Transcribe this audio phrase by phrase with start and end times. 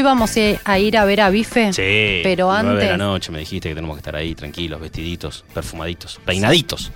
[0.00, 0.34] Hoy vamos
[0.64, 1.74] a ir a ver a Bife.
[1.74, 2.20] Sí.
[2.22, 2.78] Pero antes.
[2.78, 6.90] de la noche me dijiste que tenemos que estar ahí tranquilos, vestiditos, perfumaditos, peinaditos.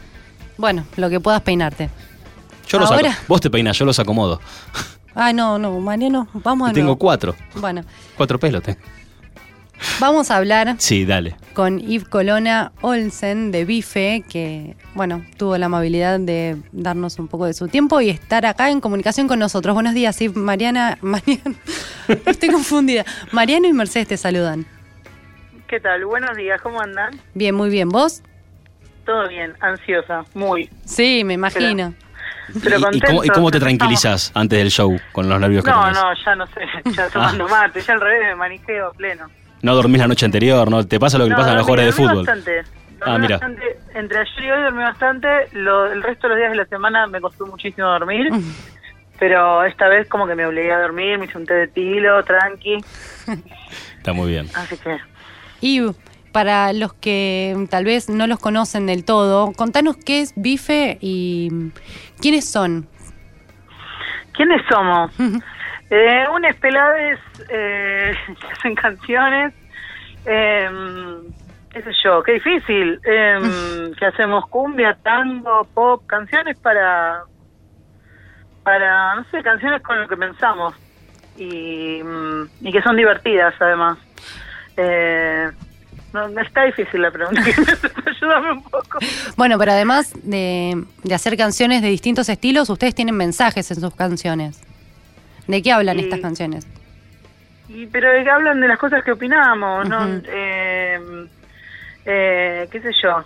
[0.57, 1.91] Bueno, lo que puedas peinarte.
[2.67, 3.15] Yo los Ahora-.
[3.29, 4.41] Vos te peinas, yo los acomodo.
[5.15, 7.35] Ah, no, no, Mariano, vamos a Y tengo cuatro.
[7.57, 7.83] Bueno,
[8.17, 8.79] Cuatro pelos tengo.
[10.01, 11.37] vamos a hablar Sí, dale.
[11.53, 17.45] con Yves Colona Olsen de Bife, que, bueno, tuvo la amabilidad de darnos un poco
[17.45, 19.75] de su tiempo y estar acá en comunicación con nosotros.
[19.75, 20.37] Buenos días, Yves.
[20.37, 21.55] Mariana, Mariana,
[22.27, 23.05] estoy confundida.
[23.33, 24.67] Mariano y Mercedes te saludan.
[25.69, 26.05] ¿Qué tal?
[26.05, 27.19] Buenos días, ¿cómo andan?
[27.35, 27.89] Bien, muy bien.
[27.89, 28.23] ¿Vos?
[29.05, 30.71] Todo bien, ansiosa, muy.
[30.85, 31.95] Sí, me imagino.
[32.63, 35.41] Pero ¿Y, y cómo, y contentos, cómo te estamos- tranquilizas antes del show con los
[35.41, 35.97] nervios que No, tenés?
[35.99, 36.61] no, ya no sé,
[36.95, 39.27] ya tomando mate, ya al revés me manijeo a pleno.
[39.63, 40.87] No dormís la noche anterior, ¿no?
[40.87, 42.27] Te pasa lo que No, pasa a los jugadores de dormí fútbol.
[42.27, 42.63] Bastante,
[43.01, 43.39] Ah, mira.
[43.39, 43.63] bastante.
[43.95, 47.07] Entre ayer y hoy dormí bastante, lo- el resto de los días de la semana
[47.07, 48.29] me costó muchísimo dormir,
[49.19, 52.23] pero esta vez como que me obligué a dormir, me hice un té de tilo,
[52.25, 52.79] tranqui,
[53.99, 54.47] Está muy bien.
[54.55, 54.99] así que...
[55.61, 55.81] Y
[56.33, 61.71] para los que tal vez no los conocen del todo, contanos qué es Bife y
[62.21, 62.87] quiénes son.
[64.33, 65.13] ¿Quiénes somos?
[65.91, 69.55] eh, unes pelades eh, que hacen canciones.
[70.27, 70.69] Eh,
[71.71, 73.01] qué sé yo, qué difícil.
[73.07, 77.23] Eh, que hacemos cumbia, tango, pop, canciones para,
[78.65, 80.75] para, no sé, canciones con lo que pensamos.
[81.37, 83.99] Y, mm, y que son divertidas además.
[84.77, 85.51] Eh,
[86.13, 87.43] no, está difícil la pregunta.
[88.07, 88.99] Ayúdame un poco.
[89.37, 93.95] Bueno, pero además de, de hacer canciones de distintos estilos, ustedes tienen mensajes en sus
[93.95, 94.61] canciones.
[95.47, 96.67] ¿De qué hablan Y- estas canciones?
[97.69, 100.05] Y, pero de que hablan de las cosas que opinamos, ¿no?
[100.05, 100.23] Ujú.
[100.29, 101.27] Eh,
[102.05, 103.25] eh, qué sé yo,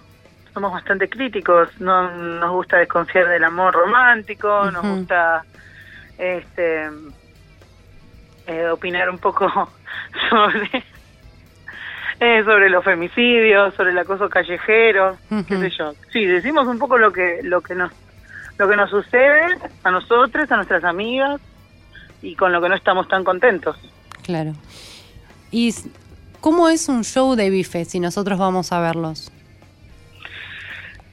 [0.58, 5.44] somos bastante críticos, no nos gusta desconfiar del amor romántico, nos gusta
[6.18, 6.90] este
[8.48, 9.48] eh, opinar un poco
[10.30, 10.84] sobre
[12.18, 15.16] eh, sobre los femicidios, sobre el acoso callejero,
[15.46, 15.92] qué sé yo.
[16.12, 17.92] Sí, decimos un poco lo que lo que nos
[18.58, 21.40] lo que nos sucede a nosotros, a nuestras amigas
[22.20, 23.76] y con lo que no estamos tan contentos.
[24.24, 24.54] Claro.
[25.52, 25.72] ¿Y
[26.40, 29.30] cómo es un show de Bife si nosotros vamos a verlos?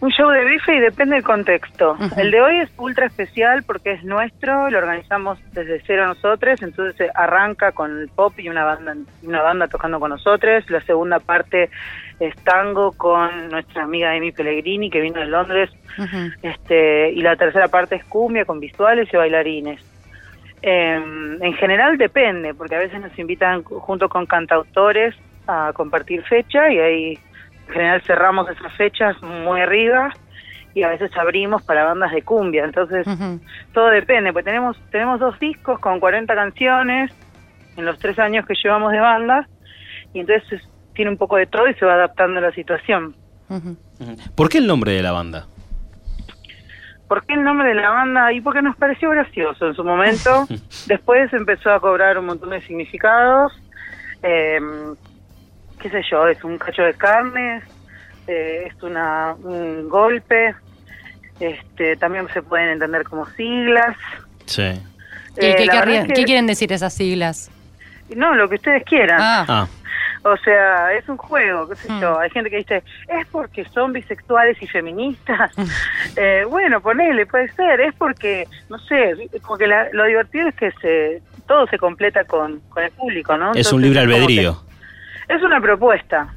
[0.06, 1.98] Un show de bife y depende del contexto.
[2.16, 7.10] El de hoy es ultra especial porque es nuestro, lo organizamos desde cero nosotros, entonces
[7.16, 10.70] arranca con el pop y una banda, una banda tocando con nosotros.
[10.70, 11.72] La segunda parte
[12.20, 15.72] es tango con nuestra amiga Amy Pellegrini que vino de Londres,
[16.44, 19.82] este, y la tercera parte es cumbia con visuales y bailarines.
[20.62, 21.02] Eh,
[21.42, 25.16] en general depende, porque a veces nos invitan junto con cantautores
[25.48, 27.20] a compartir fecha y ahí
[27.68, 30.14] en general cerramos esas fechas muy arriba
[30.74, 32.66] y a veces abrimos para bandas de cumbia.
[32.66, 33.08] Entonces
[33.74, 37.12] todo depende, pues tenemos tenemos dos discos con 40 canciones
[37.78, 39.48] en los tres años que llevamos de banda
[40.14, 40.62] y entonces
[40.94, 43.16] tiene un poco de todo y se va adaptando a la situación.
[44.36, 45.48] ¿Por qué el nombre de la banda?
[47.08, 48.34] ¿Por qué el nombre de la banda?
[48.34, 50.48] Y porque nos pareció gracioso en su momento.
[50.88, 53.54] Después empezó a cobrar un montón de significados.
[54.24, 54.60] Eh,
[55.86, 56.28] ¿Qué sé yo?
[56.28, 57.62] Es un cacho de carne,
[58.26, 60.56] eh, es una, un golpe.
[61.40, 63.96] Este, también se pueden entender como siglas.
[64.48, 64.64] Sí.
[64.64, 67.52] ¿Y Eh, qué, querrían- que- quieren decir esas siglas?
[68.16, 69.20] No, lo que ustedes quieran.
[69.22, 69.68] Ah, Ah,
[70.24, 72.02] O sea, es un juego, qué sé Mm.
[72.02, 72.20] yo.
[72.20, 72.78] Hay gente que dice,
[73.10, 75.52] es porque son bisexuales y feministas.
[76.16, 77.80] Eh, bueno, ponele, puede ser.
[77.82, 82.24] Es porque, no sé, como que la- lo divertido es que se todo se completa
[82.24, 83.54] con, con el público, ¿no?
[83.54, 84.64] es un libre albedrío.
[85.28, 86.34] Es una propuesta.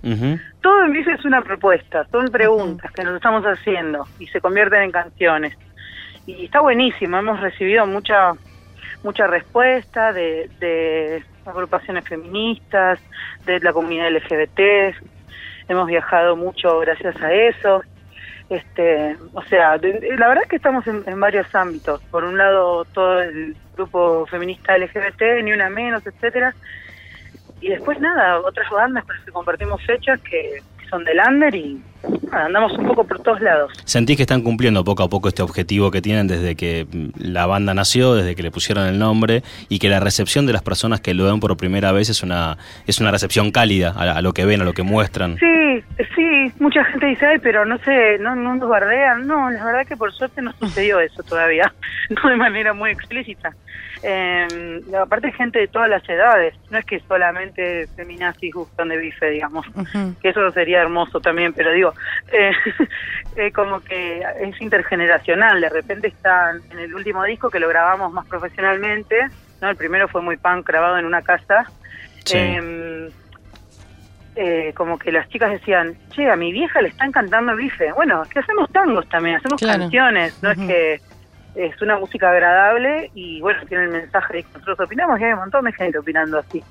[0.60, 4.82] Todo en bife es una propuesta, son preguntas que nos estamos haciendo y se convierten
[4.82, 5.56] en canciones.
[6.26, 8.32] Y está buenísimo, hemos recibido mucha
[9.04, 12.98] mucha respuesta de, de agrupaciones feministas,
[13.47, 14.97] de la comunidad LGBT,
[15.69, 17.83] hemos viajado mucho gracias a eso.
[18.48, 22.03] Este, o sea, la verdad es que estamos en, en varios ámbitos.
[22.04, 26.54] Por un lado, todo el grupo feminista LGBT, ni una menos, etcétera,
[27.60, 31.55] y después nada, otras bandas con las que compartimos fechas que, que son del under
[31.55, 31.81] y
[32.31, 33.72] nada, andamos un poco por todos lados.
[33.84, 37.47] ¿Sentís que están cumpliendo poco a poco este objetivo que tienen desde que mm, la
[37.47, 41.01] banda nació, desde que le pusieron el nombre y que la recepción de las personas
[41.01, 44.33] que lo ven por primera vez es una es una recepción cálida a, a lo
[44.33, 45.37] que ven, a lo que muestran?
[45.39, 45.58] Sí,
[46.15, 49.27] sí, mucha gente dice, ay, pero no sé, no, no nos bardean.
[49.27, 51.72] No, la verdad que por suerte no sucedió eso todavía,
[52.10, 53.54] no de manera muy explícita.
[54.03, 59.30] Eh, aparte gente de todas las edades, no es que solamente feminazis gustan de bife,
[59.30, 59.66] digamos.
[60.22, 61.92] que eso sería hermoso también, pero digo,
[62.33, 62.53] eh,
[63.36, 68.13] eh, como que es intergeneracional, de repente están en el último disco que lo grabamos
[68.13, 69.16] más profesionalmente,
[69.60, 69.71] ¿no?
[69.71, 71.66] El primero fue muy punk, grabado en una casa,
[72.24, 72.36] Sí.
[72.36, 72.87] Em,
[74.40, 77.92] eh, como que las chicas decían, che, a mi vieja le están cantando bife.
[77.92, 79.80] Bueno, es que hacemos tangos también, hacemos Claro.
[79.80, 81.00] canciones, no es que
[81.56, 85.32] es una música agradable y bueno, tiene el mensaje de que nosotros opinamos y hay
[85.32, 86.62] un montón de gente opinando así.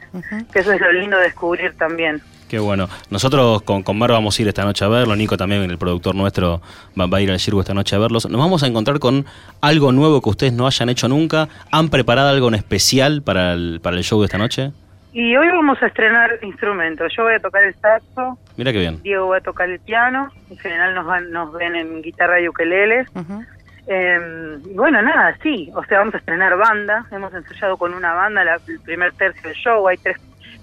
[0.54, 2.22] Que eso es lo lindo de descubrir también.
[2.48, 2.88] Qué bueno.
[3.10, 5.18] Nosotros con, con Mar vamos a ir esta noche a verlo.
[5.18, 6.62] Nico también, el productor nuestro,
[6.98, 8.30] va, va a ir al circo esta noche a verlos.
[8.30, 9.26] Nos vamos a encontrar con
[9.60, 11.50] algo nuevo que ustedes no hayan hecho nunca.
[11.72, 14.72] ¿Han preparado algo en especial para el, para el show de esta noche?
[15.20, 17.12] Y hoy vamos a estrenar instrumentos.
[17.18, 19.02] Yo voy a tocar el saxo, Mira qué bien.
[19.02, 22.48] Diego va a tocar el piano, en general nos, van, nos ven en guitarra y
[22.48, 23.04] ukelele.
[23.16, 23.44] Ujú.
[23.88, 28.14] Eh, y bueno, nada, sí, o sea, vamos a estrenar banda, hemos ensayado con una
[28.14, 30.18] banda la- el primer tercio del show, hay tres,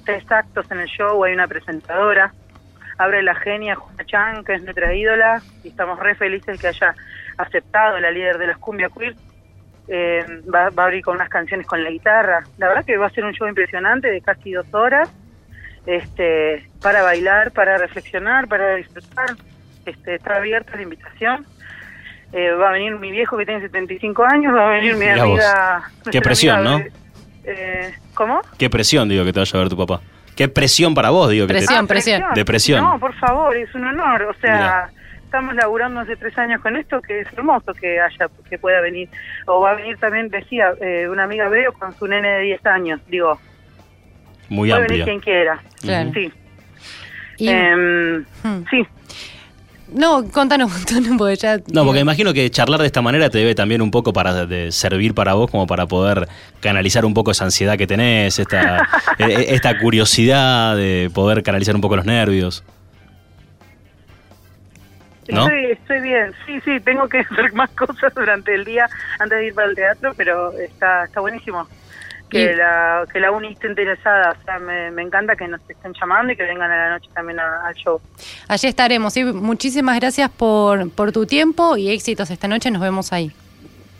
[0.05, 2.33] tres actos en el show, hay una presentadora,
[2.97, 6.95] abre la genia Juana Chan, que es nuestra ídola, y estamos re felices que haya
[7.39, 9.15] aceptado la líder de las cumbia queer,
[9.89, 13.07] Eh, va, va a abrir con unas canciones con la guitarra, la verdad que va
[13.07, 15.11] a ser un show impresionante de casi dos horas,
[15.87, 19.27] este, para bailar, para reflexionar, para disfrutar,
[19.85, 21.45] este, está abierta la invitación.
[22.33, 25.25] Eh, va a venir mi viejo que tiene 75 años, va a venir mi Mirá
[25.25, 25.39] vos.
[25.41, 25.83] amiga.
[26.11, 26.85] Qué presión, amiga, ¿no?
[27.45, 28.41] eh, ¿Cómo?
[28.59, 30.01] Qué presión, digo, que te vaya a ver tu papá.
[30.35, 31.47] Qué presión para vos, digo.
[31.47, 31.87] Que te- Presión.
[31.87, 32.23] presión.
[32.35, 32.83] De presión.
[32.83, 34.23] No, por favor, es un honor.
[34.23, 34.91] O sea, Mirá.
[35.35, 39.09] Estamos laburando hace tres años con esto, que es hermoso que haya, que pueda venir.
[39.47, 42.67] O va a venir también, decía, eh, una amiga veo con su nene de 10
[42.67, 43.01] años.
[43.09, 43.39] Digo,
[44.49, 45.05] Muy puede amplio.
[45.05, 45.61] venir quien quiera.
[45.83, 46.11] Claro.
[46.15, 46.33] Sí.
[47.39, 48.65] Y- Em, Hmm.
[48.71, 48.87] sí.
[49.93, 51.59] No, contanos, contanos, porque ya...
[51.73, 54.71] No, porque imagino que charlar de esta manera te debe también un poco para de
[54.71, 56.29] servir para vos como para poder
[56.61, 58.89] canalizar un poco esa ansiedad que tenés, esta,
[59.19, 62.63] eh, esta curiosidad de poder canalizar un poco los nervios.
[65.29, 65.45] ¿No?
[65.45, 68.89] Estoy, estoy bien, sí, sí, tengo que hacer más cosas durante el día
[69.19, 71.67] antes de ir para el teatro, pero está, está buenísimo
[72.31, 75.61] que Y- la que la uni esté interesada, o sea, me, me encanta que nos
[75.69, 78.01] estén llamando y que vengan a la noche también al show.
[78.49, 79.13] Allí estaremos.
[79.13, 79.25] ¿sí?
[79.25, 82.71] Muchísimas gracias por, por tu tiempo y éxitos esta noche.
[82.71, 83.31] Nos vemos ahí.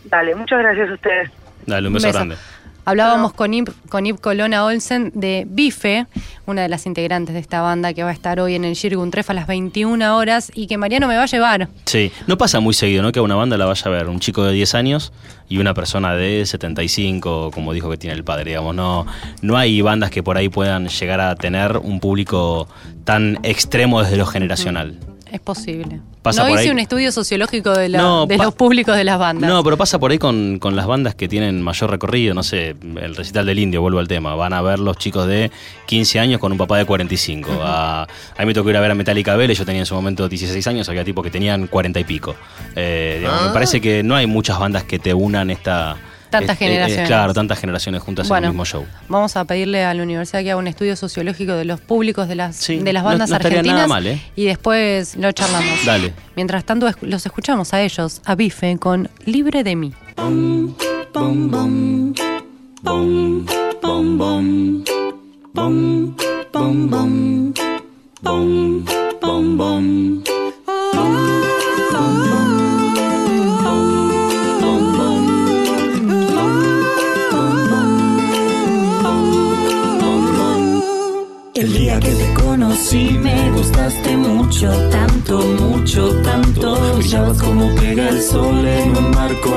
[0.05, 1.31] Dale, muchas gracias a ustedes.
[1.65, 2.35] Dale, un beso, grande.
[2.85, 6.05] Hablábamos con Ip, con Ip Colona Olsen de Bife,
[6.45, 9.09] una de las integrantes de esta banda que va a estar hoy en el Shirgun
[9.09, 11.67] Tref a las 21 horas y que Mariano me va a llevar.
[11.85, 13.11] Sí, no pasa muy seguido, ¿no?
[13.11, 15.13] Que a una banda la vaya a ver un chico de 10 años
[15.49, 18.75] y una persona de 75, como dijo que tiene el padre, digamos.
[18.75, 19.07] No,
[19.41, 22.67] no hay bandas que por ahí puedan llegar a tener un público
[23.03, 24.99] tan extremo desde lo generacional.
[25.35, 25.99] Es posible.
[26.21, 26.71] Pasa no por hice ahí.
[26.73, 29.49] un estudio sociológico de, la- No, de pa- los públicos de las bandas.
[29.49, 32.73] No, pero pasa por ahí con, con las bandas que tienen mayor recorrido, no sé,
[33.01, 35.51] el recital del indio, vuelvo al tema, van a ver los chicos de
[35.87, 37.51] 15 años con un papá de 45.
[37.61, 38.07] a, a
[38.39, 40.65] mí me tocó ir a ver a Metallica Vélez, yo tenía en su momento 16
[40.67, 42.33] años, había tipos que tenían 40 y pico.
[42.77, 45.97] Eh, digamos, Me parece que no hay muchas bandas que te unan esta...
[46.29, 47.07] Tantas eh, eh, generaciones.
[47.07, 48.85] claro, tantas generaciones juntas en el mismo show.
[49.07, 52.35] Vamos a pedirle a la universidad que haga un estudio sociológico de los públicos de
[52.35, 54.21] las, Sí, de las no- bandas no estaría argentinas nada mal, ¿eh?
[54.35, 55.85] y después lo charlamos.
[55.85, 56.13] Dale.
[56.35, 59.93] Mientras tanto, los escuchamos a ellos, a Bife, con Libre de mí.
[60.17, 60.73] El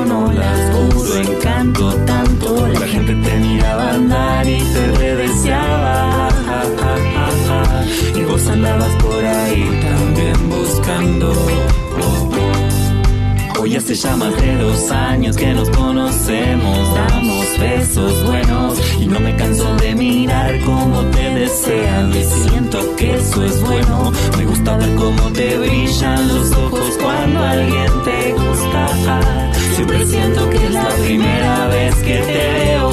[0.09, 0.61] con olas,
[0.93, 2.69] puro encanto, tanto.
[2.69, 6.29] La gente te miraba andar y te redeseaba.
[8.15, 11.33] Y vos andabas por ahí también buscando.
[13.61, 19.19] Hoy hace ya más de dos años que nos conocemos, damos besos buenos y no
[19.19, 24.13] me canso de mirar cómo te desean y siento que eso es bueno.
[24.39, 27.88] Me gusta ver cómo te brillan los ojos cuando alguien.
[29.79, 32.89] Siempre siento que es la primera vez que te veo.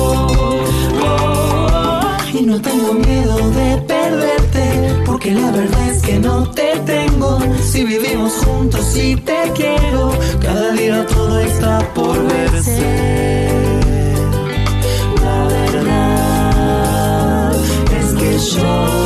[1.04, 2.00] Oh,
[2.32, 7.40] y no tengo miedo de perderte, porque la verdad es que no te tengo.
[7.64, 13.50] Si vivimos juntos y te quiero, cada día todo está por verse.
[15.24, 17.56] La verdad
[18.00, 19.05] es que yo